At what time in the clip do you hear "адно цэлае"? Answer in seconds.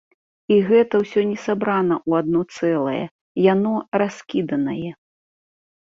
2.25-3.03